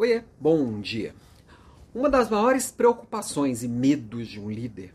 [0.00, 1.12] Oiê, bom dia.
[1.92, 4.94] Uma das maiores preocupações e medos de um líder,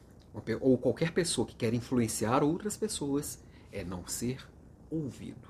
[0.61, 4.37] ou qualquer pessoa que quer influenciar outras pessoas, é não ser
[4.89, 5.49] ouvido,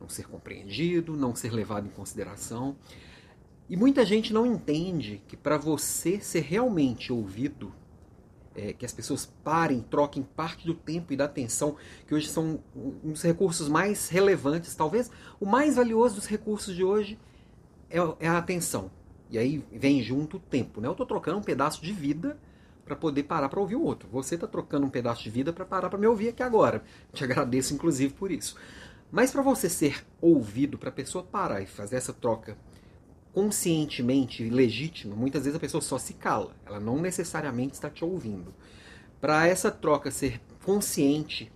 [0.00, 2.76] não ser compreendido, não ser levado em consideração.
[3.68, 7.72] E muita gente não entende que para você ser realmente ouvido,
[8.52, 12.58] é, que as pessoas parem, troquem parte do tempo e da atenção, que hoje são
[12.74, 15.08] um dos recursos mais relevantes, talvez
[15.38, 17.16] o mais valioso dos recursos de hoje,
[17.90, 18.90] é, é a atenção.
[19.30, 20.80] E aí vem junto o tempo.
[20.80, 20.88] Né?
[20.88, 22.38] Eu estou trocando um pedaço de vida
[22.84, 24.08] para poder parar para ouvir o outro.
[24.10, 26.82] Você está trocando um pedaço de vida para parar para me ouvir aqui agora.
[27.12, 28.56] Te agradeço, inclusive, por isso.
[29.10, 32.56] Mas para você ser ouvido, para a pessoa parar e fazer essa troca
[33.32, 36.54] conscientemente e legítima, muitas vezes a pessoa só se cala.
[36.66, 38.54] Ela não necessariamente está te ouvindo.
[39.20, 41.52] Para essa troca ser consciente,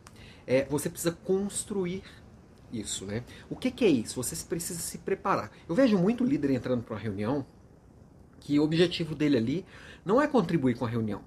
[0.46, 2.02] é, você precisa construir
[2.72, 3.24] isso, né?
[3.50, 4.22] O que, que é isso?
[4.22, 5.50] Você precisa se preparar.
[5.68, 7.44] Eu vejo muito líder entrando para uma reunião
[8.40, 9.66] que o objetivo dele ali
[10.04, 11.22] não é contribuir com a reunião.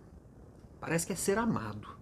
[0.79, 1.95] Parece que é ser amado.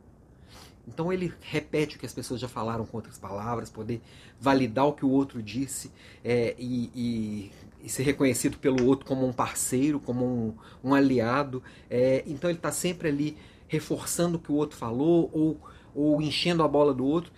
[0.88, 4.02] Então ele repete o que as pessoas já falaram com outras palavras, poder
[4.40, 5.92] validar o que o outro disse
[6.24, 7.52] é, e, e,
[7.84, 11.64] e, ser reconhecido pelo outro como um parceiro, como um, um aliado.
[11.90, 15.58] É, então ele está sempre ali reforçando o que o outro falou ou,
[15.96, 17.32] ou enchendo a bola do outro.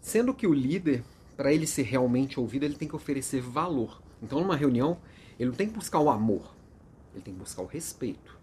[0.00, 1.02] Sendo que o líder,
[1.36, 4.02] para ele ser realmente ouvido, ele tem que oferecer valor.
[4.22, 4.98] Então, numa reunião,
[5.38, 6.54] ele não tem que buscar o amor,
[7.12, 8.38] ele tem que buscar o respeito.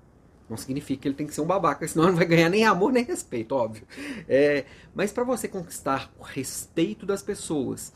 [0.50, 2.66] Não significa que ele tem que ser um babaca, senão ele não vai ganhar nem
[2.66, 3.88] amor nem respeito, óbvio.
[4.28, 7.94] É, mas para você conquistar o respeito das pessoas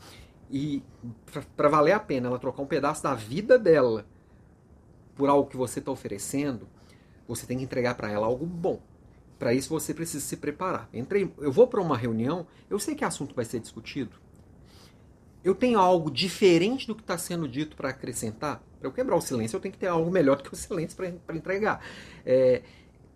[0.50, 0.82] e
[1.54, 4.06] para valer a pena ela trocar um pedaço da vida dela
[5.14, 6.66] por algo que você está oferecendo,
[7.28, 8.80] você tem que entregar para ela algo bom.
[9.38, 10.88] Para isso você precisa se preparar.
[10.94, 14.16] Entrei, eu vou para uma reunião, eu sei que assunto vai ser discutido,
[15.46, 19.20] eu tenho algo diferente do que está sendo dito para acrescentar, para eu quebrar o
[19.20, 21.80] silêncio, eu tenho que ter algo melhor do que o silêncio para entregar.
[22.24, 22.62] É,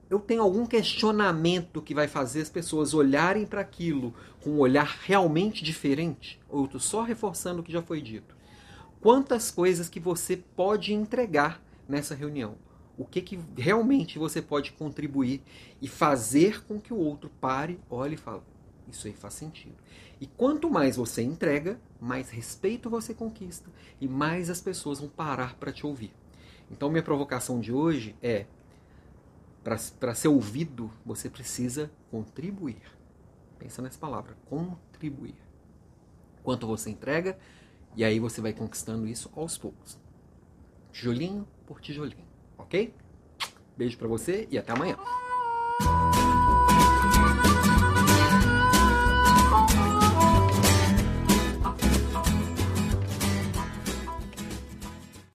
[0.08, 4.14] eu tenho algum questionamento que vai fazer as pessoas olharem para aquilo
[4.44, 6.40] com um olhar realmente diferente?
[6.48, 8.36] Ou eu estou só reforçando o que já foi dito?
[9.00, 12.54] Quantas coisas que você pode entregar nessa reunião?
[12.96, 15.42] O que, que realmente você pode contribuir
[15.82, 18.42] e fazer com que o outro pare, olhe e fale:
[18.90, 19.76] Isso aí faz sentido.
[20.20, 23.70] E quanto mais você entrega, mais respeito você conquista
[24.00, 26.12] e mais as pessoas vão parar para te ouvir.
[26.70, 28.46] Então, minha provocação de hoje é:
[29.62, 32.82] para ser ouvido, você precisa contribuir.
[33.58, 35.36] Pensa nessa palavra: contribuir.
[36.42, 37.38] Quanto você entrega,
[37.96, 39.98] e aí você vai conquistando isso aos poucos.
[40.92, 42.26] Tijolinho por tijolinho,
[42.56, 42.94] ok?
[43.76, 44.96] Beijo para você e até amanhã.